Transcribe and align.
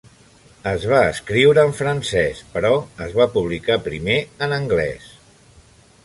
Es 0.69 0.85
va 0.91 1.01
escriure 1.09 1.65
en 1.69 1.75
francès, 1.81 2.41
però 2.55 2.71
es 3.07 3.13
va 3.19 3.27
publicar 3.35 3.77
primer 3.89 4.15
en 4.47 4.55
anglès. 4.57 5.11